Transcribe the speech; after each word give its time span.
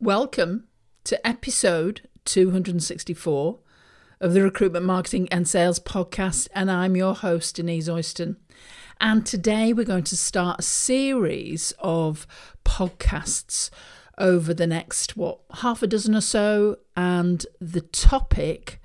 Welcome 0.00 0.68
to 1.04 1.26
episode 1.26 2.06
264 2.26 3.58
of 4.20 4.34
the 4.34 4.42
Recruitment 4.42 4.84
Marketing 4.84 5.26
and 5.30 5.48
Sales 5.48 5.80
Podcast, 5.80 6.48
and 6.54 6.70
I'm 6.70 6.96
your 6.96 7.14
host, 7.14 7.56
Denise 7.56 7.88
Oyston. 7.88 8.36
And 9.00 9.24
today 9.24 9.72
we're 9.72 9.86
going 9.86 10.04
to 10.04 10.16
start 10.16 10.60
a 10.60 10.62
series 10.62 11.72
of 11.78 12.26
podcasts 12.62 13.70
over 14.18 14.52
the 14.52 14.66
next, 14.66 15.16
what, 15.16 15.40
half 15.60 15.82
a 15.82 15.86
dozen 15.86 16.14
or 16.14 16.20
so. 16.20 16.76
And 16.94 17.46
the 17.58 17.80
topic 17.80 18.82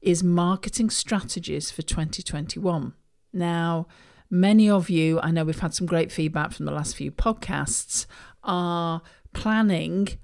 is 0.00 0.24
marketing 0.24 0.90
strategies 0.90 1.70
for 1.70 1.82
2021. 1.82 2.94
Now, 3.32 3.86
many 4.28 4.68
of 4.68 4.90
you, 4.90 5.20
I 5.20 5.30
know 5.30 5.44
we've 5.44 5.60
had 5.60 5.74
some 5.74 5.86
great 5.86 6.10
feedback 6.10 6.50
from 6.50 6.66
the 6.66 6.72
last 6.72 6.96
few 6.96 7.12
podcasts, 7.12 8.06
are 8.42 9.02
planning 9.32 10.18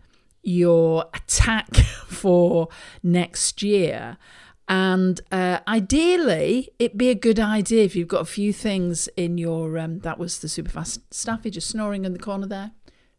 your 0.45 1.07
attack 1.15 1.75
for 1.77 2.69
next 3.03 3.63
year. 3.63 4.19
And 4.67 5.21
uh, 5.31 5.59
ideally, 5.69 6.71
it'd 6.79 6.97
be 6.97 7.11
a 7.11 7.15
good 7.15 7.39
idea 7.39 7.85
if 7.85 7.95
you've 7.95 8.09
got 8.09 8.23
a 8.23 8.27
few 8.27 8.53
things 8.53 9.09
in 9.17 9.37
your, 9.37 9.79
um, 9.79 9.99
that 10.01 10.19
was 10.19 10.39
the 10.39 10.49
superfast 10.49 11.01
staffy 11.11 11.51
just 11.51 11.69
snoring 11.69 12.05
in 12.05 12.13
the 12.15 12.19
corner 12.19 12.47
there, 12.47 12.73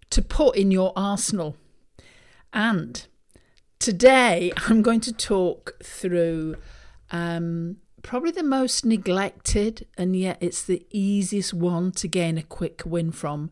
to 0.09 0.21
put 0.21 0.55
in 0.55 0.71
your 0.71 0.91
arsenal. 0.95 1.55
And 2.51 3.05
today, 3.77 4.51
I'm 4.67 4.81
going 4.81 5.01
to 5.01 5.13
talk 5.13 5.75
through 5.83 6.55
um, 7.11 7.77
probably 8.01 8.31
the 8.31 8.43
most 8.43 8.83
neglected, 8.83 9.85
and 9.97 10.15
yet 10.15 10.37
it's 10.41 10.63
the 10.63 10.85
easiest 10.89 11.53
one 11.53 11.91
to 11.91 12.07
gain 12.07 12.39
a 12.39 12.43
quick 12.43 12.81
win 12.85 13.11
from. 13.11 13.51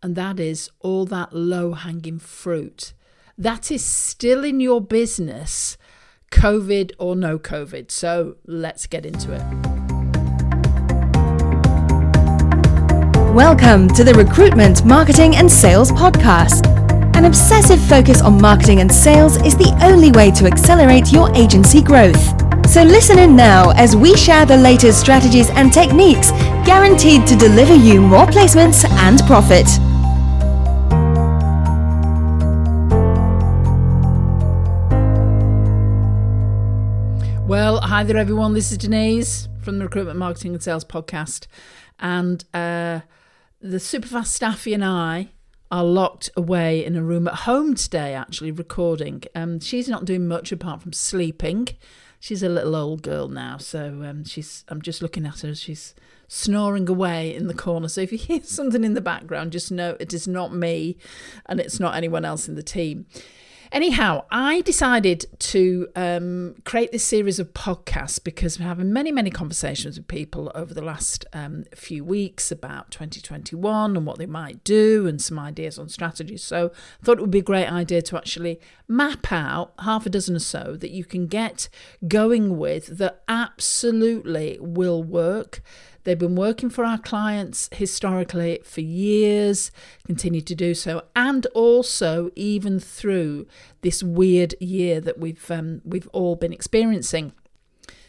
And 0.00 0.14
that 0.14 0.38
is 0.38 0.70
all 0.80 1.06
that 1.06 1.32
low 1.32 1.72
hanging 1.72 2.20
fruit 2.20 2.92
that 3.42 3.72
is 3.72 3.84
still 3.84 4.44
in 4.44 4.60
your 4.60 4.80
business, 4.80 5.76
COVID 6.30 6.92
or 6.98 7.16
no 7.16 7.40
COVID. 7.40 7.90
So 7.90 8.36
let's 8.46 8.86
get 8.86 9.04
into 9.04 9.32
it. 9.32 9.42
Welcome 13.34 13.88
to 13.88 14.04
the 14.04 14.14
Recruitment, 14.14 14.84
Marketing 14.84 15.34
and 15.34 15.50
Sales 15.50 15.90
Podcast. 15.90 16.68
An 17.16 17.24
obsessive 17.24 17.80
focus 17.88 18.22
on 18.22 18.40
marketing 18.40 18.80
and 18.80 18.92
sales 18.92 19.36
is 19.42 19.56
the 19.56 19.76
only 19.82 20.12
way 20.12 20.30
to 20.32 20.46
accelerate 20.46 21.10
your 21.10 21.34
agency 21.34 21.82
growth. 21.82 22.22
So 22.70 22.84
listen 22.84 23.18
in 23.18 23.34
now 23.34 23.70
as 23.70 23.96
we 23.96 24.16
share 24.16 24.46
the 24.46 24.56
latest 24.56 25.00
strategies 25.00 25.50
and 25.50 25.72
techniques 25.72 26.30
guaranteed 26.64 27.26
to 27.26 27.36
deliver 27.36 27.74
you 27.74 28.00
more 28.00 28.26
placements 28.26 28.88
and 28.88 29.18
profit. 29.26 29.66
Hi 38.02 38.06
there, 38.06 38.16
everyone. 38.16 38.52
This 38.52 38.72
is 38.72 38.78
Denise 38.78 39.48
from 39.60 39.78
the 39.78 39.84
Recruitment 39.84 40.18
Marketing 40.18 40.54
and 40.54 40.60
Sales 40.60 40.84
Podcast. 40.84 41.46
And 42.00 42.44
uh, 42.52 43.02
the 43.60 43.76
Superfast 43.76 44.26
staffy 44.26 44.74
and 44.74 44.84
I 44.84 45.30
are 45.70 45.84
locked 45.84 46.28
away 46.36 46.84
in 46.84 46.96
a 46.96 47.02
room 47.04 47.28
at 47.28 47.34
home 47.34 47.76
today, 47.76 48.12
actually, 48.12 48.50
recording. 48.50 49.22
Um, 49.36 49.60
she's 49.60 49.88
not 49.88 50.04
doing 50.04 50.26
much 50.26 50.50
apart 50.50 50.82
from 50.82 50.92
sleeping. 50.92 51.68
She's 52.18 52.42
a 52.42 52.48
little 52.48 52.74
old 52.74 53.02
girl 53.02 53.28
now, 53.28 53.58
so 53.58 54.02
um, 54.04 54.24
she's. 54.24 54.64
I'm 54.66 54.82
just 54.82 55.00
looking 55.00 55.24
at 55.24 55.42
her. 55.42 55.54
She's 55.54 55.94
snoring 56.26 56.88
away 56.88 57.32
in 57.32 57.46
the 57.46 57.54
corner. 57.54 57.86
So 57.86 58.00
if 58.00 58.10
you 58.10 58.18
hear 58.18 58.42
something 58.42 58.82
in 58.82 58.94
the 58.94 59.00
background, 59.00 59.52
just 59.52 59.70
know 59.70 59.96
it 60.00 60.12
is 60.12 60.26
not 60.26 60.52
me, 60.52 60.96
and 61.46 61.60
it's 61.60 61.78
not 61.78 61.94
anyone 61.94 62.24
else 62.24 62.48
in 62.48 62.56
the 62.56 62.64
team. 62.64 63.06
Anyhow, 63.72 64.26
I 64.30 64.60
decided 64.60 65.24
to 65.38 65.88
um, 65.96 66.56
create 66.66 66.92
this 66.92 67.04
series 67.04 67.38
of 67.38 67.54
podcasts 67.54 68.22
because 68.22 68.58
we're 68.58 68.66
having 68.66 68.92
many, 68.92 69.10
many 69.10 69.30
conversations 69.30 69.96
with 69.96 70.06
people 70.08 70.52
over 70.54 70.74
the 70.74 70.82
last 70.82 71.24
um, 71.32 71.64
few 71.74 72.04
weeks 72.04 72.52
about 72.52 72.90
2021 72.90 73.96
and 73.96 74.04
what 74.04 74.18
they 74.18 74.26
might 74.26 74.62
do 74.62 75.06
and 75.06 75.22
some 75.22 75.38
ideas 75.38 75.78
on 75.78 75.88
strategies. 75.88 76.44
So 76.44 76.70
I 77.00 77.04
thought 77.04 77.16
it 77.16 77.22
would 77.22 77.30
be 77.30 77.38
a 77.38 77.42
great 77.42 77.72
idea 77.72 78.02
to 78.02 78.18
actually 78.18 78.60
map 78.88 79.32
out 79.32 79.72
half 79.78 80.04
a 80.04 80.10
dozen 80.10 80.36
or 80.36 80.40
so 80.40 80.76
that 80.78 80.90
you 80.90 81.06
can 81.06 81.26
get 81.26 81.70
going 82.06 82.58
with 82.58 82.98
that 82.98 83.22
absolutely 83.26 84.58
will 84.60 85.02
work 85.02 85.62
They've 86.04 86.18
been 86.18 86.36
working 86.36 86.70
for 86.70 86.84
our 86.84 86.98
clients 86.98 87.68
historically 87.72 88.60
for 88.64 88.80
years, 88.80 89.70
continue 90.06 90.40
to 90.40 90.54
do 90.54 90.74
so, 90.74 91.02
and 91.14 91.46
also 91.54 92.30
even 92.34 92.80
through 92.80 93.46
this 93.82 94.02
weird 94.02 94.54
year 94.60 95.00
that 95.00 95.18
we've 95.18 95.50
um, 95.50 95.80
we've 95.84 96.08
all 96.08 96.36
been 96.36 96.52
experiencing. 96.52 97.32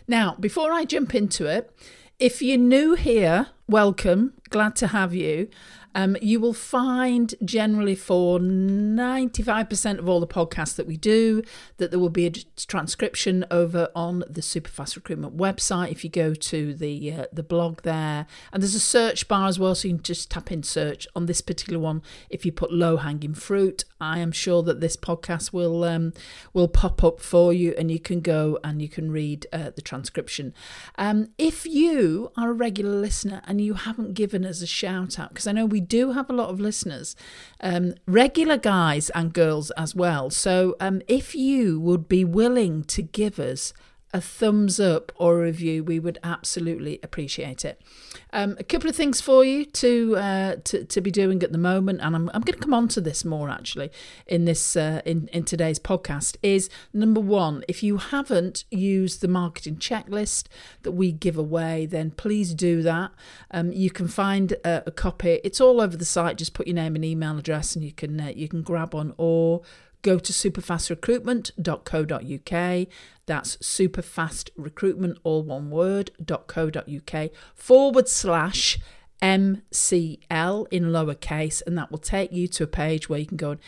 Now, 0.07 0.35
before 0.39 0.71
I 0.71 0.85
jump 0.85 1.15
into 1.15 1.45
it, 1.45 1.71
if 2.19 2.41
you're 2.41 2.57
new 2.57 2.95
here, 2.95 3.47
welcome. 3.67 4.33
Glad 4.53 4.75
to 4.75 4.87
have 4.89 5.15
you. 5.15 5.49
Um, 5.95 6.17
you 6.21 6.39
will 6.39 6.53
find 6.53 7.33
generally 7.43 7.95
for 7.95 8.39
95% 8.39 9.99
of 9.99 10.09
all 10.09 10.19
the 10.19 10.27
podcasts 10.27 10.75
that 10.75 10.87
we 10.87 10.97
do 10.97 11.43
that 11.77 11.91
there 11.91 11.99
will 11.99 12.09
be 12.09 12.25
a 12.25 12.31
transcription 12.31 13.45
over 13.51 13.89
on 13.95 14.23
the 14.27 14.41
Superfast 14.41 14.95
Recruitment 14.95 15.37
website 15.37 15.91
if 15.91 16.03
you 16.03 16.09
go 16.09 16.33
to 16.33 16.73
the 16.73 17.13
uh, 17.13 17.25
the 17.31 17.43
blog 17.43 17.81
there. 17.81 18.25
And 18.51 18.63
there's 18.63 18.75
a 18.75 18.79
search 18.79 19.27
bar 19.27 19.47
as 19.47 19.59
well, 19.59 19.75
so 19.75 19.87
you 19.87 19.95
can 19.95 20.03
just 20.03 20.31
tap 20.31 20.51
in 20.51 20.63
search 20.63 21.07
on 21.15 21.27
this 21.27 21.41
particular 21.41 21.79
one. 21.79 22.01
If 22.29 22.45
you 22.45 22.51
put 22.51 22.73
low 22.73 22.97
hanging 22.97 23.33
fruit, 23.33 23.85
I 24.01 24.19
am 24.19 24.31
sure 24.31 24.63
that 24.63 24.81
this 24.81 24.97
podcast 24.97 25.53
will 25.53 25.83
um, 25.83 26.13
will 26.53 26.67
pop 26.67 27.03
up 27.03 27.19
for 27.19 27.53
you, 27.53 27.73
and 27.77 27.91
you 27.91 27.99
can 27.99 28.21
go 28.21 28.59
and 28.63 28.81
you 28.81 28.89
can 28.89 29.11
read 29.11 29.45
uh, 29.53 29.71
the 29.75 29.81
transcription. 29.81 30.53
Um, 30.97 31.29
if 31.37 31.65
you 31.65 32.31
are 32.35 32.49
a 32.49 32.53
regular 32.53 32.99
listener 32.99 33.41
and 33.45 33.61
you 33.61 33.75
haven't 33.75 34.13
given 34.13 34.42
us 34.45 34.61
a 34.61 34.67
shout 34.67 35.19
out, 35.19 35.29
because 35.29 35.47
I 35.47 35.51
know 35.51 35.65
we 35.65 35.81
do 35.81 36.11
have 36.11 36.29
a 36.29 36.33
lot 36.33 36.49
of 36.49 36.59
listeners, 36.59 37.15
um, 37.59 37.93
regular 38.05 38.57
guys 38.57 39.09
and 39.11 39.33
girls 39.33 39.71
as 39.71 39.95
well. 39.95 40.29
So 40.29 40.75
um, 40.79 41.01
if 41.07 41.35
you 41.35 41.79
would 41.79 42.07
be 42.07 42.25
willing 42.25 42.83
to 42.85 43.01
give 43.01 43.39
us 43.39 43.73
a 44.13 44.21
thumbs 44.21 44.79
up 44.79 45.11
or 45.15 45.39
a 45.39 45.45
review, 45.45 45.83
we 45.83 45.99
would 45.99 46.19
absolutely 46.23 46.99
appreciate 47.01 47.65
it. 47.65 47.81
Um, 48.31 48.55
a 48.59 48.63
couple 48.63 48.89
of 48.89 48.95
things 48.95 49.19
for 49.19 49.43
you 49.43 49.65
to, 49.65 50.15
uh, 50.17 50.55
to 50.65 50.85
to 50.85 51.01
be 51.01 51.11
doing 51.11 51.41
at 51.41 51.51
the 51.51 51.57
moment, 51.57 51.99
and 52.01 52.15
I'm, 52.15 52.29
I'm 52.33 52.41
going 52.41 52.57
to 52.57 52.63
come 52.63 52.73
on 52.73 52.87
to 52.89 53.01
this 53.01 53.25
more 53.25 53.49
actually 53.49 53.91
in 54.27 54.45
this 54.45 54.75
uh, 54.75 55.01
in 55.05 55.29
in 55.29 55.43
today's 55.45 55.79
podcast. 55.79 56.37
Is 56.43 56.69
number 56.93 57.19
one, 57.19 57.63
if 57.67 57.81
you 57.81 57.97
haven't 57.97 58.65
used 58.69 59.21
the 59.21 59.27
marketing 59.27 59.77
checklist 59.77 60.45
that 60.83 60.91
we 60.91 61.11
give 61.11 61.37
away, 61.37 61.85
then 61.87 62.11
please 62.11 62.53
do 62.53 62.81
that. 62.83 63.11
Um, 63.51 63.71
you 63.71 63.89
can 63.89 64.07
find 64.07 64.51
a, 64.63 64.83
a, 64.87 64.91
copy. 64.91 65.39
It's 65.43 65.59
all 65.59 65.81
over 65.81 65.97
the 65.97 66.05
site. 66.05 66.37
Just 66.37 66.53
put 66.53 66.67
your 66.67 66.75
name 66.75 66.95
and 66.95 67.03
email 67.03 67.37
address, 67.37 67.75
and 67.75 67.83
you 67.83 67.91
can 67.91 68.19
uh, 68.21 68.31
you 68.35 68.47
can 68.47 68.61
grab 68.61 68.93
one 68.93 69.13
or 69.17 69.63
go 70.03 70.19
to 70.19 70.31
superfastrecruitment.co.uk. 70.31 72.87
That's 73.25 73.57
superfastrecruitment, 73.57 75.17
all 75.23 75.41
one 75.43 75.71
word, 75.71 76.11
.co.uk 76.47 77.29
forward 77.55 78.07
slash 78.07 78.77
MCL 79.21 80.67
in 80.69 80.83
lowercase, 80.85 81.61
and 81.65 81.77
that 81.77 81.89
will 81.89 81.97
take 81.97 82.31
you 82.33 82.47
to 82.49 82.63
a 82.63 82.67
page 82.67 83.09
where 83.09 83.19
you 83.19 83.25
can 83.25 83.37
go 83.37 83.51
and 83.51 83.59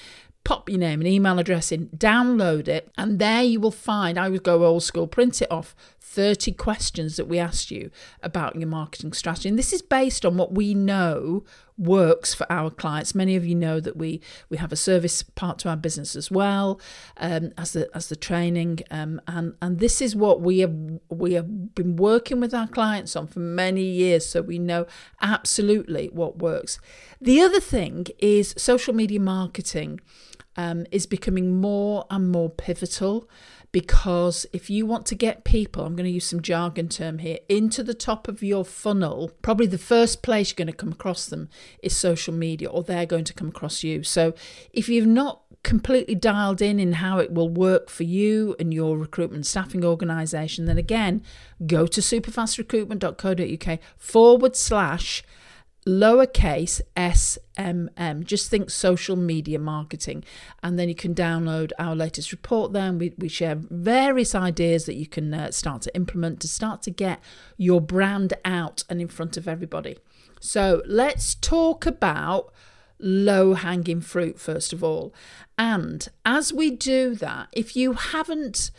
pop 0.43 0.69
your 0.69 0.79
name 0.79 0.99
and 0.99 1.07
email 1.07 1.39
address 1.39 1.71
in, 1.71 1.87
download 1.89 2.67
it, 2.67 2.91
and 2.97 3.19
there 3.19 3.41
you 3.41 3.59
will 3.59 3.71
find, 3.71 4.19
I 4.19 4.29
would 4.29 4.43
go 4.43 4.65
old 4.65 4.83
school, 4.83 5.07
print 5.07 5.41
it 5.41 5.49
off, 5.49 5.75
30 5.99 6.51
questions 6.53 7.17
that 7.17 7.25
we 7.25 7.39
asked 7.39 7.71
you 7.71 7.91
about 8.21 8.55
your 8.55 8.69
marketing 8.69 9.11
strategy. 9.13 9.49
And 9.49 9.59
this 9.59 9.73
is 9.73 9.81
based 9.81 10.25
on 10.25 10.37
what 10.37 10.53
we 10.53 10.73
know 10.73 11.43
works 11.77 12.33
for 12.33 12.49
our 12.51 12.69
clients. 12.69 13.13
Many 13.15 13.35
of 13.35 13.45
you 13.45 13.55
know 13.55 13.79
that 13.79 13.97
we 13.97 14.21
we 14.49 14.57
have 14.57 14.71
a 14.71 14.75
service 14.75 15.23
part 15.23 15.59
to 15.59 15.69
our 15.69 15.75
business 15.75 16.15
as 16.15 16.31
well 16.31 16.79
um, 17.17 17.51
as 17.57 17.73
the 17.73 17.89
as 17.95 18.07
the 18.09 18.15
training, 18.15 18.79
um, 18.91 19.21
and 19.27 19.55
and 19.61 19.79
this 19.79 20.01
is 20.01 20.15
what 20.15 20.41
we 20.41 20.59
have 20.59 20.75
we 21.09 21.33
have 21.33 21.75
been 21.75 21.95
working 21.95 22.39
with 22.39 22.53
our 22.53 22.67
clients 22.67 23.15
on 23.15 23.27
for 23.27 23.39
many 23.39 23.83
years, 23.83 24.25
so 24.25 24.41
we 24.41 24.59
know 24.59 24.85
absolutely 25.21 26.07
what 26.07 26.39
works. 26.39 26.79
The 27.21 27.41
other 27.41 27.59
thing 27.59 28.07
is 28.19 28.53
social 28.57 28.93
media 28.93 29.19
marketing 29.19 29.99
um, 30.57 30.85
is 30.91 31.05
becoming 31.05 31.59
more 31.59 32.05
and 32.09 32.29
more 32.29 32.49
pivotal 32.49 33.29
because 33.75 34.45
if 34.53 34.69
you 34.69 34.85
want 34.85 35.05
to 35.05 35.15
get 35.15 35.43
people, 35.43 35.83
I'm 35.83 35.97
going 35.97 36.05
to 36.05 36.09
use 36.09 36.23
some 36.23 36.41
jargon 36.41 36.87
term 36.87 37.17
here, 37.17 37.39
into 37.49 37.83
the 37.83 37.93
top 37.93 38.29
of 38.29 38.41
your 38.41 38.63
funnel, 38.63 39.33
probably 39.41 39.67
the 39.67 39.77
first 39.77 40.23
place 40.23 40.49
you're 40.49 40.65
going 40.65 40.71
to 40.71 40.77
come 40.77 40.93
across 40.93 41.25
them 41.25 41.49
is 41.83 41.93
social 41.93 42.33
media 42.33 42.69
or 42.69 42.83
they're 42.83 43.05
going 43.05 43.25
to 43.25 43.33
come 43.33 43.49
across 43.49 43.83
you. 43.83 44.01
So 44.01 44.33
if 44.71 44.87
you've 44.87 45.05
not 45.05 45.41
completely 45.63 46.15
dialed 46.15 46.61
in 46.61 46.79
in 46.79 46.93
how 46.93 47.17
it 47.17 47.33
will 47.33 47.49
work 47.49 47.89
for 47.89 48.03
you 48.03 48.55
and 48.59 48.73
your 48.73 48.97
recruitment 48.97 49.45
staffing 49.45 49.83
organization, 49.83 50.63
then 50.67 50.77
again, 50.77 51.21
go 51.67 51.85
to 51.85 51.99
superfastrecruitment.co.uk 51.99 53.79
forward 53.97 54.55
slash 54.55 55.21
lowercase 55.87 56.81
SMM. 56.97 58.23
Just 58.23 58.49
think 58.49 58.69
social 58.69 59.15
media 59.15 59.59
marketing. 59.59 60.23
And 60.63 60.79
then 60.79 60.89
you 60.89 60.95
can 60.95 61.13
download 61.13 61.71
our 61.77 61.95
latest 61.95 62.31
report 62.31 62.73
there. 62.73 62.91
We, 62.91 63.13
we 63.17 63.27
share 63.27 63.55
various 63.55 64.33
ideas 64.33 64.85
that 64.85 64.95
you 64.95 65.07
can 65.07 65.33
uh, 65.33 65.51
start 65.51 65.83
to 65.83 65.95
implement 65.95 66.39
to 66.41 66.47
start 66.47 66.81
to 66.83 66.91
get 66.91 67.19
your 67.57 67.81
brand 67.81 68.33
out 68.43 68.83
and 68.89 68.99
in 68.99 69.07
front 69.07 69.37
of 69.37 69.47
everybody. 69.47 69.97
So 70.39 70.81
let's 70.85 71.35
talk 71.35 71.85
about 71.85 72.51
low 72.97 73.53
hanging 73.53 74.01
fruit 74.01 74.39
first 74.39 74.73
of 74.73 74.83
all. 74.83 75.13
And 75.57 76.07
as 76.25 76.51
we 76.51 76.71
do 76.71 77.15
that, 77.15 77.47
if 77.51 77.75
you 77.75 77.93
haven't 77.93 78.71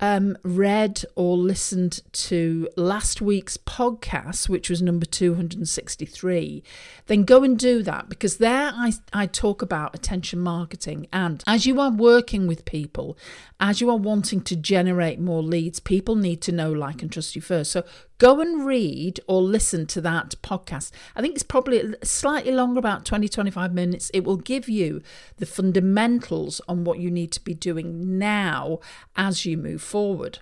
um, 0.00 0.36
read 0.42 1.04
or 1.14 1.36
listened 1.36 2.00
to 2.12 2.68
last 2.76 3.20
week's 3.20 3.56
podcast, 3.58 4.48
which 4.48 4.70
was 4.70 4.80
number 4.80 5.06
263, 5.06 6.62
then 7.06 7.24
go 7.24 7.42
and 7.42 7.58
do 7.58 7.82
that 7.82 8.08
because 8.08 8.38
there 8.38 8.72
I, 8.74 8.92
I 9.12 9.26
talk 9.26 9.60
about 9.60 9.94
attention 9.94 10.40
marketing. 10.40 11.06
And 11.12 11.44
as 11.46 11.66
you 11.66 11.80
are 11.80 11.90
working 11.90 12.46
with 12.46 12.64
people, 12.64 13.16
as 13.60 13.80
you 13.80 13.90
are 13.90 13.96
wanting 13.96 14.40
to 14.42 14.56
generate 14.56 15.20
more 15.20 15.42
leads, 15.42 15.80
people 15.80 16.16
need 16.16 16.40
to 16.42 16.52
know, 16.52 16.72
like, 16.72 17.02
and 17.02 17.12
trust 17.12 17.36
you 17.36 17.42
first. 17.42 17.70
So 17.70 17.84
go 18.20 18.38
and 18.38 18.66
read 18.66 19.18
or 19.26 19.42
listen 19.42 19.86
to 19.86 20.00
that 20.02 20.34
podcast. 20.42 20.92
I 21.16 21.22
think 21.22 21.34
it's 21.34 21.42
probably 21.42 21.94
slightly 22.04 22.52
longer, 22.52 22.78
about 22.78 23.06
20, 23.06 23.28
25 23.28 23.72
minutes. 23.72 24.10
It 24.12 24.24
will 24.24 24.36
give 24.36 24.68
you 24.68 25.02
the 25.38 25.46
fundamentals 25.46 26.60
on 26.68 26.84
what 26.84 26.98
you 26.98 27.10
need 27.10 27.32
to 27.32 27.40
be 27.40 27.54
doing 27.54 28.18
now 28.18 28.78
as 29.16 29.46
you 29.46 29.56
move 29.56 29.82
forward. 29.82 30.38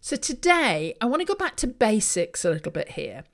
So 0.00 0.14
today, 0.14 0.94
I 1.00 1.06
want 1.06 1.20
to 1.20 1.26
go 1.26 1.34
back 1.34 1.56
to 1.56 1.66
basics 1.66 2.44
a 2.44 2.50
little 2.50 2.70
bit 2.70 2.90
here, 2.90 3.24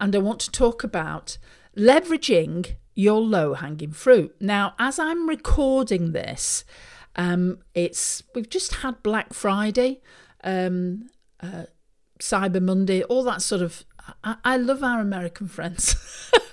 and 0.00 0.14
I 0.14 0.18
want 0.18 0.40
to 0.40 0.50
talk 0.50 0.82
about 0.82 1.38
leveraging 1.76 2.74
your 2.96 3.20
low 3.20 3.54
hanging 3.54 3.92
fruit. 3.92 4.34
Now, 4.40 4.74
as 4.80 4.98
I'm 4.98 5.28
recording 5.28 6.10
this, 6.10 6.64
um, 7.14 7.60
it's 7.74 8.24
we've 8.34 8.50
just 8.50 8.76
had 8.76 9.04
Black 9.04 9.32
Friday, 9.32 10.00
um, 10.42 11.10
uh, 11.40 11.66
Cyber 12.18 12.62
Monday, 12.62 13.02
all 13.04 13.22
that 13.24 13.42
sort 13.42 13.62
of. 13.62 13.84
I, 14.22 14.36
I 14.44 14.56
love 14.56 14.84
our 14.84 15.00
American 15.00 15.48
friends 15.48 15.96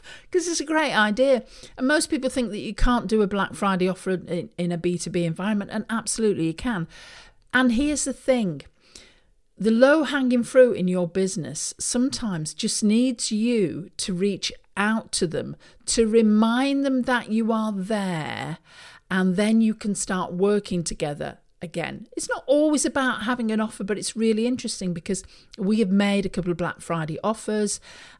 because 0.23 0.47
it's 0.47 0.59
a 0.59 0.65
great 0.65 0.93
idea. 0.93 1.43
And 1.77 1.87
most 1.87 2.09
people 2.09 2.29
think 2.29 2.49
that 2.49 2.59
you 2.59 2.73
can't 2.73 3.07
do 3.07 3.21
a 3.21 3.27
Black 3.27 3.53
Friday 3.53 3.87
offer 3.87 4.11
in, 4.11 4.49
in 4.57 4.71
a 4.71 4.77
B2B 4.77 5.23
environment, 5.23 5.71
and 5.71 5.85
absolutely 5.89 6.47
you 6.47 6.53
can. 6.53 6.87
And 7.53 7.73
here's 7.73 8.05
the 8.05 8.13
thing 8.13 8.63
the 9.57 9.71
low 9.71 10.03
hanging 10.03 10.43
fruit 10.43 10.73
in 10.73 10.87
your 10.87 11.07
business 11.07 11.73
sometimes 11.79 12.53
just 12.53 12.83
needs 12.83 13.31
you 13.31 13.91
to 13.97 14.13
reach 14.13 14.51
out 14.75 15.11
to 15.13 15.27
them, 15.27 15.55
to 15.85 16.07
remind 16.07 16.83
them 16.83 17.03
that 17.03 17.31
you 17.31 17.51
are 17.51 17.71
there 17.71 18.57
and 19.11 19.35
then 19.35 19.61
you 19.61 19.75
can 19.75 19.93
start 19.93 20.33
working 20.33 20.83
together 20.83 21.37
again. 21.63 22.07
It's 22.15 22.29
not 22.29 22.43
always 22.45 22.85
about 22.85 23.23
having 23.23 23.51
an 23.51 23.59
offer, 23.59 23.83
but 23.83 23.97
it's 23.97 24.15
really 24.15 24.45
interesting 24.45 24.93
because 24.93 25.23
we 25.57 25.79
have 25.79 25.89
made 25.89 26.25
a 26.25 26.29
couple 26.29 26.51
of 26.51 26.57
Black 26.57 26.81
Friday 26.81 27.17
offers 27.23 27.79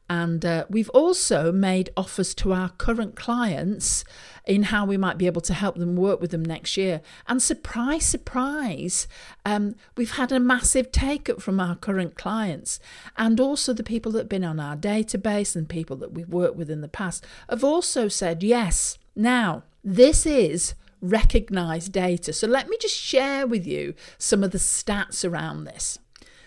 and 0.09 0.45
uh, 0.45 0.65
we've 0.69 0.89
also 0.89 1.51
made 1.51 1.89
offers 1.95 2.33
to 2.35 2.53
our 2.53 2.69
current 2.69 3.15
clients 3.15 4.03
in 4.45 4.63
how 4.63 4.85
we 4.85 4.97
might 4.97 5.17
be 5.17 5.25
able 5.25 5.41
to 5.41 5.53
help 5.53 5.75
them 5.75 5.95
work 5.95 6.19
with 6.19 6.31
them 6.31 6.43
next 6.43 6.75
year. 6.75 7.01
And 7.27 7.41
surprise, 7.41 8.05
surprise, 8.05 9.07
um, 9.45 9.75
we've 9.95 10.11
had 10.11 10.31
a 10.31 10.39
massive 10.39 10.91
take 10.91 11.29
up 11.29 11.41
from 11.41 11.59
our 11.59 11.75
current 11.75 12.15
clients 12.15 12.79
and 13.17 13.39
also 13.39 13.73
the 13.73 13.83
people 13.83 14.11
that 14.13 14.19
have 14.19 14.29
been 14.29 14.43
on 14.43 14.59
our 14.59 14.75
database 14.75 15.55
and 15.55 15.69
people 15.69 15.95
that 15.97 16.13
we've 16.13 16.29
worked 16.29 16.57
with 16.57 16.69
in 16.69 16.81
the 16.81 16.87
past 16.89 17.25
have 17.49 17.63
also 17.63 18.07
said 18.07 18.43
yes. 18.43 18.97
Now, 19.15 19.63
this 19.83 20.25
is 20.25 20.75
recognized 21.03 21.91
data. 21.91 22.33
So 22.33 22.47
let 22.47 22.69
me 22.69 22.77
just 22.79 22.95
share 22.95 23.45
with 23.45 23.67
you 23.67 23.93
some 24.17 24.43
of 24.43 24.51
the 24.51 24.57
stats 24.57 25.29
around 25.29 25.65
this. 25.65 25.99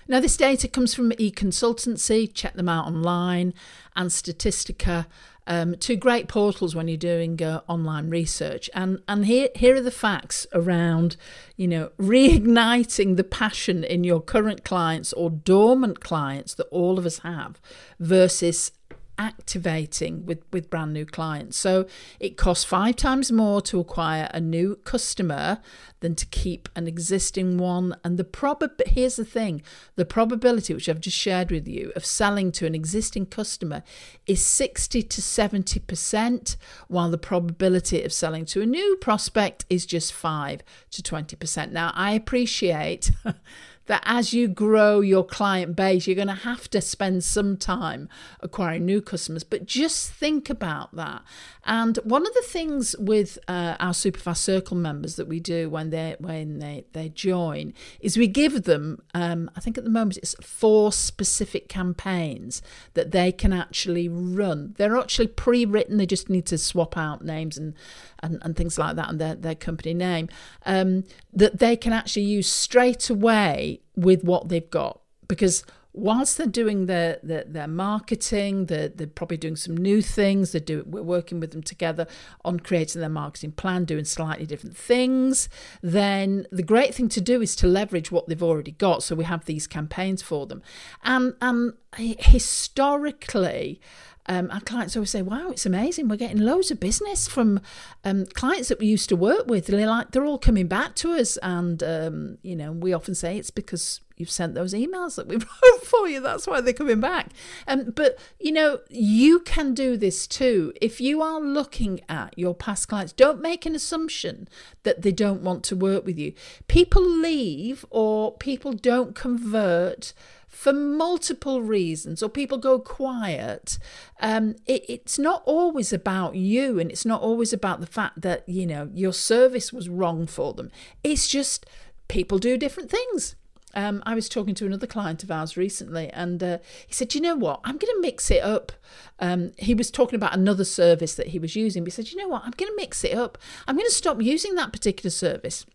Now, 0.08 0.20
this 0.20 0.37
data 0.37 0.69
comes 0.69 0.94
from 0.94 1.11
eConsultancy, 1.11 2.32
check 2.32 2.55
them 2.55 2.69
out 2.69 2.87
online, 2.87 3.53
and 3.97 4.08
Statistica, 4.08 5.06
um, 5.49 5.75
two 5.76 5.97
great 5.97 6.29
portals 6.29 6.75
when 6.75 6.87
you're 6.87 6.97
doing 6.97 7.43
uh, 7.43 7.62
online 7.69 8.08
research. 8.08 8.70
And, 8.73 9.03
and 9.08 9.26
here, 9.26 9.49
here 9.56 9.76
are 9.76 9.81
the 9.81 9.91
facts 9.91 10.47
around, 10.53 11.17
you 11.56 11.67
know, 11.67 11.91
reigniting 11.99 13.17
the 13.17 13.25
passion 13.25 13.82
in 13.82 14.05
your 14.05 14.20
current 14.20 14.64
clients 14.64 15.12
or 15.12 15.29
dormant 15.29 16.00
clients 16.00 16.55
that 16.55 16.69
all 16.69 16.99
of 16.99 17.06
us 17.06 17.19
have 17.19 17.61
versus 17.99 18.73
activating 19.19 20.27
with, 20.27 20.43
with 20.53 20.71
brand 20.71 20.93
new 20.93 21.07
clients. 21.07 21.57
So 21.57 21.87
it 22.21 22.37
costs 22.37 22.65
five 22.65 22.97
times 22.97 23.33
more 23.33 23.61
to 23.63 23.81
acquire 23.81 24.29
a 24.33 24.41
new 24.41 24.77
customer 24.77 25.59
than 26.01 26.15
to 26.15 26.27
keep 26.27 26.69
an 26.77 26.87
existing 26.87 27.59
one. 27.59 27.97
And 28.05 28.19
the 28.19 28.25
probab 28.25 28.87
here's 28.87 29.17
the 29.17 29.25
thing 29.25 29.63
the 29.97 30.05
probability, 30.05 30.75
which 30.75 30.89
I've 30.89 31.01
just 31.01 31.17
shared 31.17 31.51
with 31.51 31.67
you, 31.67 31.93
of 31.97 32.05
selling 32.05 32.53
to 32.53 32.67
an 32.67 32.75
existing 32.75 33.27
customer 33.27 33.83
is 34.27 34.45
60 34.45 35.03
to 35.03 35.21
70%, 35.21 36.57
while 36.89 37.11
the 37.11 37.19
probability 37.19 38.03
of 38.03 38.12
selling 38.12 38.45
to 38.47 38.62
a 38.62 38.67
new 38.67 38.97
prospect 38.97 39.65
is 39.71 39.87
just 39.87 40.12
5 40.12 40.62
to 40.91 41.03
20%. 41.03 41.73
Now 41.73 41.93
I 41.95 42.12
appreciate 42.12 43.11
that 43.87 44.03
as 44.05 44.33
you 44.33 44.49
grow 44.49 45.00
your 45.00 45.25
client 45.25 45.77
base, 45.77 46.06
you're 46.06 46.17
going 46.17 46.29
to 46.29 46.35
have 46.35 46.69
to 46.71 46.81
spend 46.81 47.25
some 47.25 47.56
time 47.56 48.09
acquiring 48.41 48.85
new 48.85 49.00
customers. 49.00 49.44
But 49.44 49.67
just 49.67 50.12
think 50.12 50.50
about 50.50 50.94
that. 50.94 51.23
And 51.67 51.99
one 52.05 52.25
of 52.25 52.33
the 52.33 52.43
things 52.43 52.95
with 52.97 53.39
uh, 53.49 53.77
our 53.81 53.93
Superfast 53.93 54.39
Circle 54.39 54.77
members 54.77 55.17
that 55.17 55.27
we 55.27 55.41
do 55.41 55.69
when 55.69 55.91
they 55.91 56.15
when 56.21 56.61
they 56.61 56.85
they 56.93 57.09
join 57.09 57.75
is 58.01 58.17
we 58.17 58.29
give 58.29 58.63
them, 58.63 59.03
um, 59.15 59.51
I 59.57 59.61
think 59.61 59.77
at 59.77 59.83
the 59.83 59.91
moment 59.91 60.17
it's 60.17 60.37
four 60.41 60.93
specific 60.93 61.69
campaigns 61.69 62.63
that 62.95 63.11
they 63.11 63.33
can 63.33 63.53
actually 63.53 64.09
run. 64.09 64.75
They're 64.79 64.97
actually 64.97 65.27
pre-written. 65.27 65.97
They 65.97 66.07
just 66.07 66.31
need 66.31 66.47
to 66.47 66.59
swap 66.59 66.97
out 66.97 67.25
names 67.25 67.59
and 67.59 67.75
and, 68.21 68.39
and 68.43 68.57
things 68.57 68.79
like 68.79 68.97
that 68.97 69.09
and 69.09 69.21
their, 69.21 69.35
their 69.35 69.55
company 69.55 69.93
name 69.93 70.29
um, 70.65 71.05
that 71.33 71.59
they 71.59 71.77
can 71.77 71.93
actually 71.93 72.23
use 72.23 72.51
straight 72.51 73.11
away 73.11 73.81
with 73.95 74.25
what 74.25 74.49
they've 74.49 74.71
got 74.71 75.01
because 75.29 75.65
whilst 75.97 76.37
they're 76.37 76.47
doing 76.47 76.87
their 76.87 77.19
their, 77.23 77.45
their 77.45 77.67
marketing, 77.67 78.67
they're, 78.67 78.89
they're 78.89 79.07
probably 79.07 79.39
doing 79.39 79.57
some 79.57 79.77
new 79.77 80.03
things. 80.03 80.53
They 80.53 80.61
do 80.61 80.85
we're 80.87 81.03
working 81.03 81.41
with 81.41 81.51
them 81.51 81.63
together 81.63 82.07
on 82.45 82.61
creating 82.61 83.01
their 83.01 83.11
marketing 83.11 83.53
plan, 83.53 83.85
doing 83.85 84.05
slightly 84.05 84.47
different 84.47 84.77
things. 84.77 85.49
Then 85.83 86.47
the 86.53 86.63
great 86.63 86.95
thing 86.95 87.09
to 87.09 87.21
do 87.21 87.41
is 87.41 87.57
to 87.57 87.67
leverage 87.67 88.12
what 88.12 88.29
they've 88.29 88.43
already 88.43 88.73
got. 88.73 89.03
So 89.03 89.17
we 89.17 89.25
have 89.25 89.47
these 89.47 89.67
campaigns 89.67 90.23
for 90.23 90.47
them, 90.47 90.62
and 91.03 91.35
and 91.41 91.73
eh, 91.99 92.15
historically 92.19 93.81
um, 94.28 94.50
our 94.50 94.61
clients 94.61 94.97
always 94.97 95.11
say, 95.11 95.23
"Wow, 95.23 95.50
it's 95.50 95.66
amazing! 95.66 96.09
We're 96.09 96.16
getting 96.16 96.40
loads 96.40 96.71
of 96.71 96.80
business 96.80 97.28
from 97.28 97.61
um, 98.04 98.26
clients 98.26 98.68
that 98.68 98.78
we 98.78 98.87
used 98.87 99.09
to 99.11 99.16
work 99.16 99.47
with. 99.47 99.66
They're 99.66 99.87
like 99.87 100.11
they're 100.11 100.25
all 100.25 100.38
coming 100.38 100.66
back 100.66 100.95
to 100.97 101.12
us, 101.12 101.37
and 101.38 101.83
um, 101.83 102.38
you 102.42 102.56
know, 102.56 102.73
we 102.73 102.92
often 102.92 103.14
say 103.14 103.38
it's 103.38 103.50
because 103.50 104.00
you've 104.16 104.30
sent 104.30 104.54
those 104.54 104.75
emails 104.75 105.16
that 105.16 105.28
we 105.28 105.37
wrote 105.62 105.85
for 105.85 106.09
you. 106.09 106.21
That's 106.21 106.47
why 106.47 106.61
they're 106.61 106.73
coming 106.73 107.00
back. 107.00 107.30
Um, 107.68 107.92
but 107.95 108.18
you 108.40 108.52
know, 108.52 108.80
you 108.88 109.40
can 109.40 109.75
do 109.75 109.97
this 109.97 110.26
too. 110.26 110.73
If 110.80 111.00
you 111.00 111.23
are 111.23 111.40
looking 111.40 112.00
at 112.09 112.37
your 112.37 112.54
past 112.54 112.88
clients, 112.88 113.12
don't 113.12 113.40
make 113.40 113.66
an 113.66 113.75
assumption 113.75 114.49
that 114.83 115.02
they 115.02 115.12
don't 115.12 115.42
want 115.42 115.62
to 115.64 115.76
work 115.76 116.04
with 116.04 116.18
you. 116.18 116.33
People 116.68 117.02
leave 117.02 117.85
or 117.90 118.33
people 118.33 118.73
don't 118.73 119.14
convert 119.14 120.12
for 120.57 120.73
multiple 120.73 121.61
reasons 121.61 122.23
or 122.23 122.31
people 122.31 122.57
go 122.57 122.79
quiet 122.79 123.79
um, 124.21 124.57
it, 124.65 124.85
it's 124.89 125.19
not 125.19 125.43
always 125.45 125.93
about 125.93 126.35
you 126.35 126.79
and 126.79 126.91
it's 126.91 127.05
not 127.05 127.21
always 127.21 127.53
about 127.53 127.81
the 127.81 127.87
fact 127.87 128.23
that 128.23 128.49
you 128.49 128.67
know 128.67 128.91
your 128.95 129.13
service 129.13 129.71
was 129.71 129.91
wrong 129.91 130.27
for 130.27 130.55
them 130.55 130.71
it's 131.05 131.29
just 131.29 131.67
people 132.09 132.39
do 132.39 132.57
different 132.57 132.91
things 132.91 133.37
um, 133.75 134.03
I 134.07 134.15
was 134.15 134.31
talking 134.31 134.55
to 134.55 134.65
another 134.65 134.87
client 134.87 135.23
of 135.23 135.31
ours 135.31 135.59
recently, 135.59 136.09
and 136.09 136.43
uh, 136.43 136.59
he 136.87 136.95
said, 136.95 137.15
"You 137.15 137.21
know 137.21 137.37
what? 137.37 137.61
I'm 137.63 137.77
going 137.77 137.95
to 137.95 138.01
mix 138.01 138.31
it 138.31 138.43
up." 138.43 138.73
Um, 139.19 139.53
he 139.59 139.75
was 139.75 139.91
talking 139.91 140.17
about 140.17 140.33
another 140.33 140.65
service 140.65 141.15
that 141.17 141.27
he 141.27 141.39
was 141.39 141.55
using. 141.55 141.85
But 141.85 141.93
he 141.93 141.97
said, 141.97 142.11
"You 142.11 142.17
know 142.17 142.29
what? 142.29 142.43
I'm 142.47 142.53
going 142.53 142.73
to 142.73 142.77
mix 142.77 143.05
it 143.05 143.13
up. 143.15 143.37
I'm 143.69 143.77
going 143.77 143.87
to 143.87 143.95
stop 143.95 144.23
using 144.23 144.55
that 144.55 144.73
particular 144.73 145.11
service." 145.11 145.67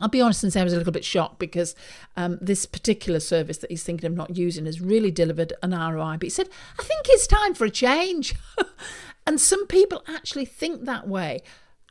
I'll 0.00 0.08
be 0.08 0.20
honest 0.20 0.42
and 0.42 0.52
say 0.52 0.60
I 0.60 0.64
was 0.64 0.72
a 0.72 0.78
little 0.78 0.92
bit 0.92 1.04
shocked 1.04 1.38
because 1.38 1.74
um, 2.16 2.38
this 2.40 2.66
particular 2.66 3.20
service 3.20 3.58
that 3.58 3.70
he's 3.70 3.82
thinking 3.82 4.06
of 4.06 4.16
not 4.16 4.36
using 4.36 4.66
has 4.66 4.80
really 4.80 5.10
delivered 5.10 5.52
an 5.62 5.70
ROI. 5.70 6.14
But 6.14 6.24
he 6.24 6.30
said, 6.30 6.48
I 6.78 6.82
think 6.82 7.06
it's 7.08 7.26
time 7.26 7.54
for 7.54 7.64
a 7.64 7.70
change. 7.70 8.34
and 9.26 9.40
some 9.40 9.66
people 9.66 10.02
actually 10.06 10.44
think 10.44 10.84
that 10.84 11.08
way. 11.08 11.42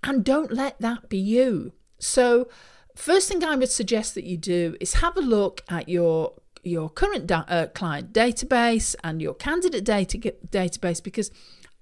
And 0.04 0.24
don't 0.24 0.52
let 0.52 0.80
that 0.80 1.10
be 1.10 1.18
you. 1.18 1.74
So, 2.00 2.48
first 2.96 3.28
thing 3.28 3.44
I 3.44 3.56
would 3.56 3.70
suggest 3.70 4.16
that 4.16 4.24
you 4.24 4.38
do 4.38 4.76
is 4.80 4.96
have 4.96 5.18
a 5.18 5.22
look 5.22 5.64
at 5.70 5.90
your 5.90 6.34
your 6.64 6.90
current 6.90 7.26
da- 7.28 7.46
uh, 7.48 7.68
client 7.68 8.14
database 8.14 8.96
and 9.04 9.22
your 9.22 9.34
candidate 9.34 9.84
data 9.84 10.18
database 10.50 11.02
because 11.02 11.32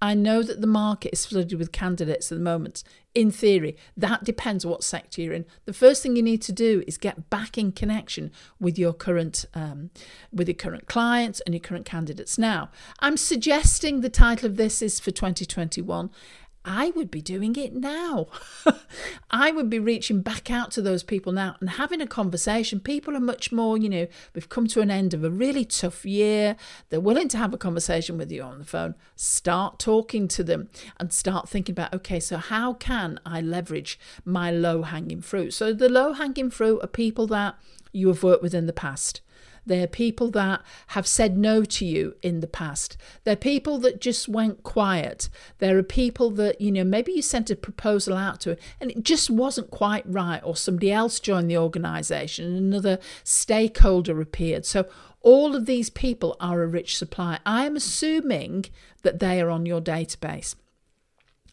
I 0.02 0.14
know 0.14 0.44
that 0.44 0.62
the 0.62 0.68
market 0.68 1.14
is 1.14 1.26
flooded 1.26 1.58
with 1.58 1.72
candidates 1.72 2.32
at 2.32 2.38
the 2.38 2.44
moment. 2.44 2.84
In 3.14 3.32
theory, 3.32 3.78
that 3.96 4.26
depends 4.26 4.66
what 4.66 4.84
sector 4.84 5.22
you're 5.22 5.34
in. 5.34 5.46
The 5.66 5.74
first 5.74 6.04
thing 6.04 6.18
you 6.18 6.22
need 6.22 6.42
to 6.44 6.52
do 6.52 6.84
is 6.86 6.98
get 6.98 7.30
back 7.30 7.58
in 7.58 7.72
connection 7.72 8.32
with 8.60 8.78
your 8.78 8.92
current 8.92 9.46
um, 9.54 9.92
with 10.34 10.50
your 10.50 10.56
current 10.56 10.88
clients 10.88 11.40
and 11.42 11.56
your 11.56 11.62
current 11.62 11.86
candidates. 11.86 12.38
Now, 12.38 12.72
I'm 13.00 13.16
suggesting 13.16 14.02
the 14.02 14.10
title 14.10 14.48
of 14.50 14.58
this 14.58 14.82
is 14.82 15.00
for 15.00 15.12
2021 15.12 16.10
I 16.66 16.92
would 16.96 17.12
be 17.12 17.22
doing 17.22 17.56
it 17.56 17.76
now. 17.76 18.28
I 19.32 19.52
would 19.52 19.70
be 19.70 19.78
reaching 19.78 20.22
back 20.22 20.50
out 20.50 20.72
to 20.72 20.82
those 20.82 21.04
people 21.04 21.32
now 21.32 21.56
and 21.60 21.70
having 21.70 22.02
a 22.02 22.08
conversation. 22.08 22.80
People 22.80 23.16
are 23.16 23.22
much 23.22 23.52
more, 23.52 23.78
you 23.78 23.88
know, 23.88 24.08
we've 24.34 24.50
come 24.50 24.66
to 24.68 24.82
an 24.82 24.90
end 24.90 25.14
of 25.14 25.24
a 25.24 25.30
really 25.30 25.64
tough 25.64 26.06
year. 26.06 26.56
They're 26.90 27.00
willing 27.00 27.28
to 27.30 27.38
have 27.38 27.54
a 27.54 27.58
conversation 27.58 28.18
with 28.18 28.32
you 28.32 28.42
on 28.42 28.58
the 28.58 28.66
phone. 28.66 28.96
Start 29.16 29.78
talking 29.78 30.28
to 30.30 30.44
them 30.44 30.70
and 30.98 31.14
start 31.14 31.48
thinking 31.48 31.74
about, 31.74 31.94
okay, 31.94 32.20
so 32.20 32.38
how 32.38 32.74
can 32.74 33.20
I 33.26 33.42
leverage 33.42 34.00
my 34.26 34.50
low 34.50 34.82
hanging 34.82 35.22
fruit? 35.22 35.54
So 35.54 35.72
the 35.72 35.90
low 35.90 36.14
hanging 36.14 36.50
fruit 36.50 36.80
are 36.84 36.88
people 36.88 37.28
that 37.28 37.56
you 37.94 38.08
have 38.08 38.24
worked 38.24 38.42
with 38.42 38.56
in 38.56 38.66
the 38.66 38.74
past. 38.74 39.22
They're 39.66 39.88
people 39.88 40.30
that 40.32 40.62
have 40.88 41.08
said 41.08 41.38
no 41.38 41.64
to 41.64 41.86
you 41.86 42.16
in 42.22 42.40
the 42.40 42.48
past. 42.48 42.98
They're 43.24 43.36
people 43.36 43.78
that 43.80 44.02
just 44.02 44.28
went 44.28 44.64
quiet. 44.64 45.30
There 45.60 45.78
are 45.78 45.84
people 45.84 46.30
that, 46.32 46.62
you 46.62 46.72
know, 46.72 46.84
maybe 46.84 47.14
you 47.14 47.22
sent 47.22 47.50
a 47.50 47.56
proposal 47.56 48.16
out 48.16 48.42
to 48.42 48.58
and 48.80 48.92
it 48.92 49.04
just 49.04 49.30
wasn't 49.30 49.72
quite 49.72 50.06
right, 50.06 50.42
or 50.44 50.56
somebody 50.56 50.92
else 50.92 51.20
joined 51.20 51.50
the 51.50 51.58
organization 51.58 52.46
and 52.46 52.58
another 52.58 53.00
stakeholder 53.24 54.22
appeared. 54.22 54.66
So 54.66 54.88
all 55.22 55.56
of 55.56 55.66
these 55.66 55.90
people 55.90 56.38
are 56.40 56.62
a 56.62 56.68
rich 56.68 56.98
supply. 56.98 57.40
I 57.46 57.66
am 57.66 57.76
assuming 57.76 58.66
that 59.02 59.20
they 59.20 59.42
are 59.42 59.50
on 59.50 59.66
your 59.66 59.82
database. 59.82 60.56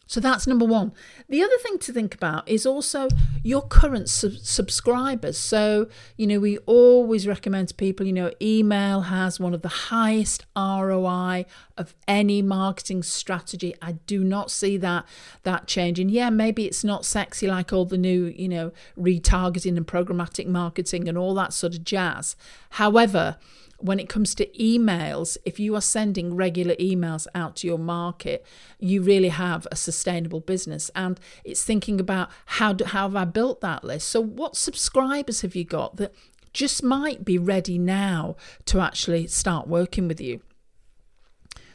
So 0.05 0.19
that's 0.19 0.45
number 0.45 0.65
one. 0.65 0.91
The 1.29 1.41
other 1.41 1.57
thing 1.59 1.79
to 1.79 1.93
think 1.93 2.13
about 2.13 2.47
is 2.47 2.65
also 2.65 3.07
your 3.41 3.61
current 3.61 4.09
sub- 4.09 4.33
subscribers. 4.33 5.37
So, 5.37 5.87
you 6.17 6.27
know, 6.27 6.39
we 6.39 6.57
always 6.59 7.25
recommend 7.25 7.69
to 7.69 7.73
people, 7.73 8.05
you 8.05 8.13
know, 8.13 8.31
email 8.41 9.01
has 9.01 9.39
one 9.39 9.53
of 9.53 9.61
the 9.61 9.69
highest 9.69 10.45
ROI 10.55 11.45
of 11.77 11.95
any 12.07 12.41
marketing 12.41 13.01
strategy. 13.01 13.73
I 13.81 13.93
do 14.05 14.23
not 14.23 14.51
see 14.51 14.77
that 14.77 15.05
that 15.43 15.67
changing. 15.67 16.09
Yeah, 16.09 16.29
maybe 16.29 16.65
it's 16.65 16.83
not 16.83 17.05
sexy 17.05 17.47
like 17.47 17.71
all 17.71 17.85
the 17.85 17.97
new, 17.97 18.25
you 18.25 18.49
know, 18.49 18.71
retargeting 18.99 19.77
and 19.77 19.87
programmatic 19.87 20.47
marketing 20.47 21.07
and 21.07 21.17
all 21.17 21.33
that 21.35 21.53
sort 21.53 21.75
of 21.75 21.83
jazz. 21.85 22.35
However, 22.71 23.37
when 23.83 23.99
it 23.99 24.07
comes 24.07 24.33
to 24.35 24.45
emails, 24.57 25.37
if 25.43 25.59
you 25.59 25.75
are 25.75 25.81
sending 25.81 26.35
regular 26.35 26.73
emails 26.75 27.27
out 27.35 27.57
to 27.57 27.67
your 27.67 27.77
market, 27.77 28.45
you 28.79 29.01
really 29.01 29.27
have 29.27 29.67
a 29.71 29.75
sustainable 29.75 30.39
business. 30.39 30.89
And 30.95 31.19
it's 31.43 31.65
thinking 31.65 31.99
about 31.99 32.29
how, 32.45 32.71
do, 32.71 32.85
how 32.85 33.09
have 33.09 33.15
I 33.17 33.25
built 33.25 33.59
that 33.59 33.83
list? 33.83 34.07
So, 34.07 34.21
what 34.21 34.55
subscribers 34.55 35.41
have 35.41 35.53
you 35.53 35.65
got 35.65 35.97
that 35.97 36.15
just 36.53 36.81
might 36.81 37.25
be 37.25 37.37
ready 37.37 37.77
now 37.77 38.37
to 38.65 38.79
actually 38.79 39.27
start 39.27 39.67
working 39.67 40.07
with 40.07 40.21
you? 40.21 40.41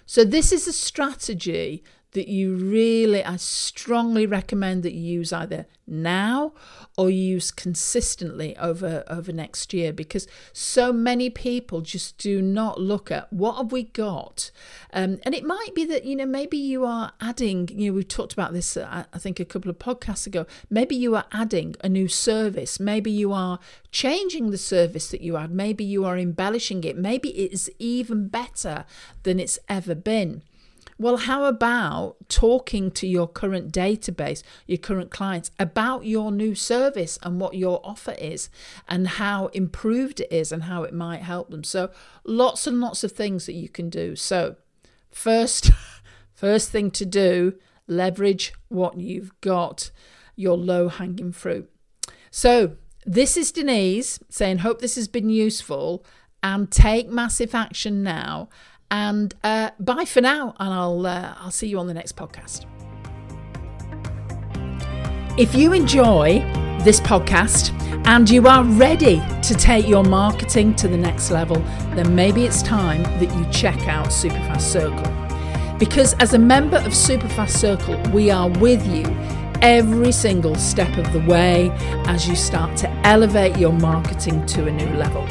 So, 0.06 0.24
this 0.24 0.50
is 0.50 0.66
a 0.66 0.72
strategy 0.72 1.84
that 2.18 2.26
you 2.26 2.56
really, 2.56 3.24
I 3.24 3.36
strongly 3.36 4.26
recommend 4.26 4.82
that 4.82 4.92
you 4.92 5.20
use 5.20 5.32
either 5.32 5.66
now 5.86 6.52
or 6.96 7.08
use 7.08 7.52
consistently 7.52 8.56
over 8.56 9.04
over 9.06 9.32
next 9.32 9.72
year 9.72 9.92
because 9.92 10.26
so 10.52 10.92
many 10.92 11.30
people 11.30 11.80
just 11.80 12.18
do 12.18 12.42
not 12.42 12.80
look 12.80 13.12
at 13.12 13.32
what 13.32 13.56
have 13.56 13.70
we 13.70 13.84
got. 13.84 14.50
Um, 14.92 15.20
and 15.22 15.32
it 15.32 15.44
might 15.44 15.76
be 15.76 15.84
that 15.84 16.04
you 16.04 16.16
know 16.16 16.26
maybe 16.26 16.58
you 16.58 16.84
are 16.84 17.12
adding 17.20 17.68
you 17.68 17.90
know 17.90 17.94
we've 17.94 18.08
talked 18.08 18.32
about 18.32 18.52
this 18.52 18.76
uh, 18.76 19.04
i 19.12 19.18
think 19.18 19.38
a 19.38 19.44
couple 19.44 19.70
of 19.70 19.78
podcasts 19.78 20.26
ago. 20.26 20.44
Maybe 20.68 20.96
you 20.96 21.14
are 21.14 21.26
adding 21.30 21.76
a 21.84 21.88
new 21.88 22.08
service. 22.08 22.80
Maybe 22.80 23.12
you 23.12 23.32
are 23.32 23.60
changing 23.92 24.50
the 24.50 24.58
service 24.58 25.08
that 25.12 25.20
you 25.20 25.36
add. 25.36 25.52
maybe 25.52 25.84
you 25.84 26.04
are 26.04 26.18
embellishing 26.18 26.82
it. 26.82 26.96
Maybe 26.98 27.28
it 27.44 27.52
is 27.52 27.70
even 27.78 28.26
better 28.26 28.84
than 29.22 29.38
it's 29.38 29.60
ever 29.68 29.94
been 29.94 30.42
well, 30.96 31.16
how 31.16 31.44
about 31.44 32.16
talking 32.28 32.90
to 32.92 33.06
your 33.06 33.28
current 33.28 33.72
database, 33.72 34.42
your 34.66 34.78
current 34.78 35.10
clients 35.10 35.50
about 35.58 36.04
your 36.04 36.32
new 36.32 36.54
service 36.54 37.18
and 37.22 37.40
what 37.40 37.54
your 37.54 37.80
offer 37.84 38.14
is 38.18 38.48
and 38.88 39.06
how 39.06 39.46
improved 39.48 40.20
it 40.20 40.32
is 40.32 40.52
and 40.52 40.64
how 40.64 40.82
it 40.82 40.94
might 40.94 41.22
help 41.22 41.50
them? 41.50 41.64
So, 41.64 41.90
lots 42.24 42.66
and 42.66 42.80
lots 42.80 43.04
of 43.04 43.12
things 43.12 43.46
that 43.46 43.54
you 43.54 43.68
can 43.68 43.90
do. 43.90 44.16
So, 44.16 44.56
first, 45.10 45.70
first 46.32 46.70
thing 46.70 46.90
to 46.92 47.06
do, 47.06 47.54
leverage 47.86 48.52
what 48.68 48.98
you've 48.98 49.38
got, 49.40 49.90
your 50.36 50.56
low 50.56 50.88
hanging 50.88 51.32
fruit. 51.32 51.70
So, 52.30 52.76
this 53.04 53.36
is 53.36 53.52
Denise 53.52 54.18
saying, 54.28 54.58
Hope 54.58 54.80
this 54.80 54.96
has 54.96 55.08
been 55.08 55.30
useful 55.30 56.04
and 56.42 56.70
take 56.70 57.08
massive 57.08 57.54
action 57.54 58.02
now 58.02 58.48
and 58.90 59.34
uh, 59.44 59.70
bye 59.78 60.04
for 60.04 60.20
now, 60.20 60.54
and 60.58 60.72
I'll 60.72 61.06
uh, 61.06 61.34
I'll 61.38 61.50
see 61.50 61.68
you 61.68 61.78
on 61.78 61.86
the 61.86 61.94
next 61.94 62.16
podcast. 62.16 62.66
If 65.38 65.54
you 65.54 65.72
enjoy 65.72 66.40
this 66.82 67.00
podcast 67.00 67.72
and 68.06 68.28
you 68.28 68.46
are 68.48 68.64
ready 68.64 69.22
to 69.42 69.54
take 69.54 69.86
your 69.86 70.02
marketing 70.02 70.74
to 70.76 70.88
the 70.88 70.96
next 70.96 71.30
level, 71.30 71.56
then 71.94 72.14
maybe 72.14 72.44
it's 72.44 72.62
time 72.62 73.02
that 73.02 73.32
you 73.36 73.52
check 73.52 73.86
out 73.86 74.06
Superfast 74.06 74.62
Circle. 74.62 75.78
Because 75.78 76.14
as 76.14 76.34
a 76.34 76.38
member 76.38 76.78
of 76.78 76.92
Superfast 76.92 77.50
Circle, 77.50 78.00
we 78.10 78.30
are 78.30 78.48
with 78.58 78.84
you 78.86 79.04
every 79.62 80.12
single 80.12 80.54
step 80.54 80.96
of 80.98 81.12
the 81.12 81.20
way 81.20 81.70
as 82.06 82.28
you 82.28 82.34
start 82.34 82.76
to 82.78 82.90
elevate 83.06 83.56
your 83.58 83.72
marketing 83.72 84.44
to 84.46 84.66
a 84.66 84.70
new 84.70 84.92
level. 84.94 85.26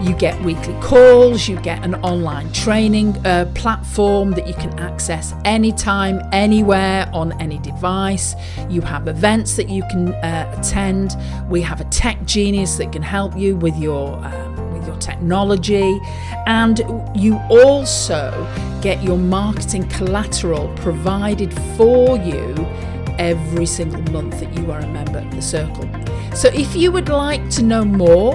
You 0.00 0.14
get 0.14 0.40
weekly 0.42 0.74
calls, 0.80 1.46
you 1.46 1.60
get 1.60 1.84
an 1.84 1.94
online 1.96 2.50
training 2.52 3.16
uh, 3.26 3.50
platform 3.54 4.30
that 4.32 4.46
you 4.46 4.54
can 4.54 4.78
access 4.78 5.34
anytime, 5.44 6.22
anywhere, 6.32 7.10
on 7.12 7.32
any 7.40 7.58
device. 7.58 8.34
You 8.70 8.80
have 8.80 9.08
events 9.08 9.56
that 9.56 9.68
you 9.68 9.82
can 9.90 10.14
uh, 10.14 10.54
attend. 10.58 11.16
We 11.50 11.60
have 11.62 11.82
a 11.82 11.84
tech 11.84 12.24
genius 12.24 12.76
that 12.76 12.92
can 12.92 13.02
help 13.02 13.36
you 13.36 13.56
with 13.56 13.76
your. 13.76 14.16
Um, 14.24 14.70
with 14.72 14.86
your 14.86 14.96
technology, 14.96 16.00
and 16.46 16.78
you 17.14 17.36
also 17.50 18.30
get 18.80 19.02
your 19.02 19.18
marketing 19.18 19.86
collateral 19.88 20.72
provided 20.76 21.52
for 21.76 22.16
you 22.16 22.54
every 23.18 23.66
single 23.66 24.00
month 24.12 24.40
that 24.40 24.56
you 24.56 24.72
are 24.72 24.78
a 24.78 24.86
member 24.86 25.18
of 25.18 25.30
the 25.32 25.42
circle. 25.42 25.88
So, 26.34 26.48
if 26.48 26.74
you 26.74 26.90
would 26.92 27.08
like 27.08 27.50
to 27.50 27.62
know 27.62 27.84
more 27.84 28.34